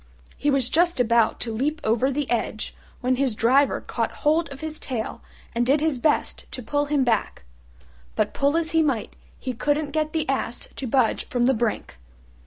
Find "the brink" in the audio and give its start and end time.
11.45-11.99